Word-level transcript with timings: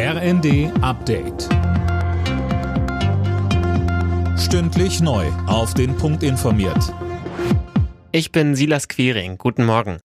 RND 0.00 0.70
Update. 0.80 1.48
Stündlich 4.38 5.00
neu. 5.00 5.26
Auf 5.48 5.74
den 5.74 5.96
Punkt 5.96 6.22
informiert. 6.22 6.94
Ich 8.12 8.30
bin 8.30 8.54
Silas 8.54 8.86
Quiring. 8.86 9.38
Guten 9.38 9.66
Morgen. 9.66 9.98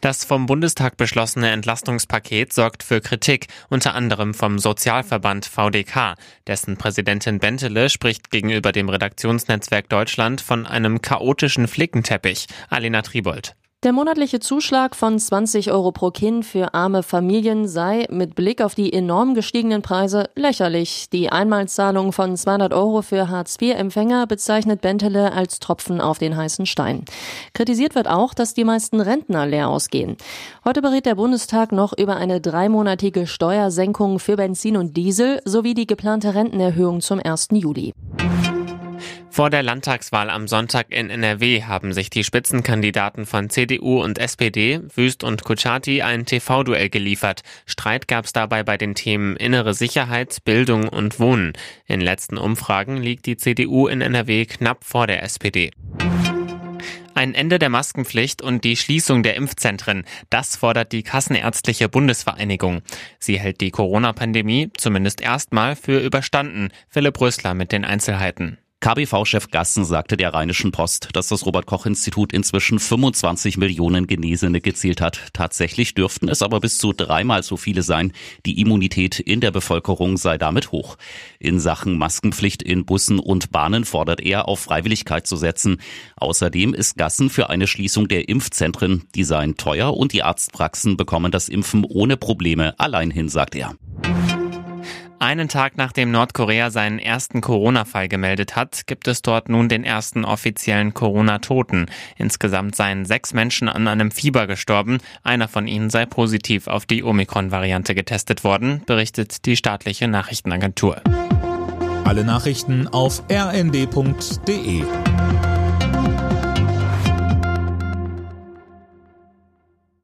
Das 0.00 0.24
vom 0.24 0.46
Bundestag 0.46 0.96
beschlossene 0.96 1.50
Entlastungspaket 1.50 2.54
sorgt 2.54 2.82
für 2.82 3.02
Kritik, 3.02 3.48
unter 3.68 3.94
anderem 3.94 4.32
vom 4.32 4.58
Sozialverband 4.58 5.44
VDK. 5.44 6.14
Dessen 6.46 6.78
Präsidentin 6.78 7.40
Bentele 7.40 7.90
spricht 7.90 8.30
gegenüber 8.30 8.72
dem 8.72 8.88
Redaktionsnetzwerk 8.88 9.90
Deutschland 9.90 10.40
von 10.40 10.66
einem 10.66 11.02
chaotischen 11.02 11.68
Flickenteppich. 11.68 12.46
Alena 12.70 13.02
Tribold. 13.02 13.54
Der 13.84 13.92
monatliche 13.92 14.40
Zuschlag 14.40 14.96
von 14.96 15.18
20 15.18 15.70
Euro 15.70 15.92
pro 15.92 16.10
Kind 16.10 16.46
für 16.46 16.72
arme 16.72 17.02
Familien 17.02 17.68
sei 17.68 18.06
mit 18.08 18.34
Blick 18.34 18.62
auf 18.62 18.74
die 18.74 18.90
enorm 18.90 19.34
gestiegenen 19.34 19.82
Preise 19.82 20.30
lächerlich. 20.34 21.10
Die 21.12 21.28
Einmalzahlung 21.28 22.12
von 22.12 22.34
200 22.34 22.72
Euro 22.72 23.02
für 23.02 23.28
Hartz-IV-Empfänger 23.28 24.26
bezeichnet 24.26 24.80
Bentele 24.80 25.32
als 25.32 25.58
Tropfen 25.58 26.00
auf 26.00 26.16
den 26.16 26.34
heißen 26.34 26.64
Stein. 26.64 27.04
Kritisiert 27.52 27.94
wird 27.94 28.08
auch, 28.08 28.32
dass 28.32 28.54
die 28.54 28.64
meisten 28.64 29.02
Rentner 29.02 29.44
leer 29.44 29.68
ausgehen. 29.68 30.16
Heute 30.64 30.80
berät 30.80 31.04
der 31.04 31.16
Bundestag 31.16 31.70
noch 31.70 31.92
über 31.92 32.16
eine 32.16 32.40
dreimonatige 32.40 33.26
Steuersenkung 33.26 34.18
für 34.18 34.36
Benzin 34.36 34.78
und 34.78 34.96
Diesel 34.96 35.42
sowie 35.44 35.74
die 35.74 35.86
geplante 35.86 36.34
Rentenerhöhung 36.34 37.02
zum 37.02 37.20
1. 37.22 37.48
Juli. 37.52 37.92
Vor 39.34 39.50
der 39.50 39.64
Landtagswahl 39.64 40.30
am 40.30 40.46
Sonntag 40.46 40.92
in 40.92 41.10
NRW 41.10 41.64
haben 41.64 41.92
sich 41.92 42.08
die 42.08 42.22
Spitzenkandidaten 42.22 43.26
von 43.26 43.50
CDU 43.50 44.00
und 44.00 44.20
SPD, 44.20 44.80
Wüst 44.94 45.24
und 45.24 45.42
Kutschaty, 45.42 46.02
ein 46.02 46.24
TV-Duell 46.24 46.88
geliefert. 46.88 47.42
Streit 47.66 48.06
gab 48.06 48.26
es 48.26 48.32
dabei 48.32 48.62
bei 48.62 48.76
den 48.76 48.94
Themen 48.94 49.34
innere 49.34 49.74
Sicherheit, 49.74 50.44
Bildung 50.44 50.88
und 50.88 51.18
Wohnen. 51.18 51.54
In 51.86 52.00
letzten 52.00 52.38
Umfragen 52.38 52.98
liegt 52.98 53.26
die 53.26 53.36
CDU 53.36 53.88
in 53.88 54.02
NRW 54.02 54.46
knapp 54.46 54.84
vor 54.84 55.08
der 55.08 55.24
SPD. 55.24 55.72
Ein 57.16 57.34
Ende 57.34 57.58
der 57.58 57.70
Maskenpflicht 57.70 58.40
und 58.40 58.62
die 58.62 58.76
Schließung 58.76 59.24
der 59.24 59.34
Impfzentren. 59.34 60.04
Das 60.30 60.54
fordert 60.54 60.92
die 60.92 61.02
Kassenärztliche 61.02 61.88
Bundesvereinigung. 61.88 62.82
Sie 63.18 63.40
hält 63.40 63.60
die 63.60 63.72
Corona-Pandemie 63.72 64.70
zumindest 64.76 65.20
erstmal 65.20 65.74
für 65.74 65.98
überstanden. 65.98 66.68
Philipp 66.88 67.20
Rösler 67.20 67.54
mit 67.54 67.72
den 67.72 67.84
Einzelheiten. 67.84 68.58
KBV-Chef 68.84 69.50
Gassen 69.50 69.86
sagte 69.86 70.18
der 70.18 70.34
Rheinischen 70.34 70.70
Post, 70.70 71.08
dass 71.14 71.28
das 71.28 71.46
Robert-Koch-Institut 71.46 72.34
inzwischen 72.34 72.78
25 72.78 73.56
Millionen 73.56 74.06
Genesene 74.06 74.60
gezielt 74.60 75.00
hat. 75.00 75.22
Tatsächlich 75.32 75.94
dürften 75.94 76.28
es 76.28 76.42
aber 76.42 76.60
bis 76.60 76.76
zu 76.76 76.92
dreimal 76.92 77.42
so 77.42 77.56
viele 77.56 77.82
sein. 77.82 78.12
Die 78.44 78.60
Immunität 78.60 79.20
in 79.20 79.40
der 79.40 79.52
Bevölkerung 79.52 80.18
sei 80.18 80.36
damit 80.36 80.70
hoch. 80.70 80.98
In 81.38 81.60
Sachen 81.60 81.96
Maskenpflicht 81.96 82.62
in 82.62 82.84
Bussen 82.84 83.20
und 83.20 83.50
Bahnen 83.50 83.86
fordert 83.86 84.20
er, 84.20 84.48
auf 84.48 84.60
Freiwilligkeit 84.60 85.26
zu 85.26 85.36
setzen. 85.36 85.78
Außerdem 86.16 86.74
ist 86.74 86.98
Gassen 86.98 87.30
für 87.30 87.48
eine 87.48 87.66
Schließung 87.66 88.06
der 88.08 88.28
Impfzentren. 88.28 89.04
Die 89.14 89.24
seien 89.24 89.56
teuer 89.56 89.96
und 89.96 90.12
die 90.12 90.22
Arztpraxen 90.22 90.98
bekommen 90.98 91.32
das 91.32 91.48
Impfen 91.48 91.86
ohne 91.86 92.18
Probleme 92.18 92.78
allein 92.78 93.10
hin, 93.10 93.30
sagt 93.30 93.54
er. 93.54 93.76
Einen 95.24 95.48
Tag 95.48 95.78
nachdem 95.78 96.10
Nordkorea 96.10 96.68
seinen 96.70 96.98
ersten 96.98 97.40
Corona-Fall 97.40 98.08
gemeldet 98.08 98.56
hat, 98.56 98.86
gibt 98.86 99.08
es 99.08 99.22
dort 99.22 99.48
nun 99.48 99.70
den 99.70 99.82
ersten 99.82 100.26
offiziellen 100.26 100.92
Corona-Toten. 100.92 101.86
Insgesamt 102.18 102.76
seien 102.76 103.06
sechs 103.06 103.32
Menschen 103.32 103.70
an 103.70 103.88
einem 103.88 104.10
Fieber 104.10 104.46
gestorben. 104.46 104.98
Einer 105.22 105.48
von 105.48 105.66
ihnen 105.66 105.88
sei 105.88 106.04
positiv 106.04 106.66
auf 106.66 106.84
die 106.84 107.02
Omikron-Variante 107.02 107.94
getestet 107.94 108.44
worden, 108.44 108.82
berichtet 108.84 109.46
die 109.46 109.56
staatliche 109.56 110.08
Nachrichtenagentur. 110.08 111.00
Alle 112.04 112.24
Nachrichten 112.24 112.86
auf 112.86 113.22
rnd.de 113.30 114.84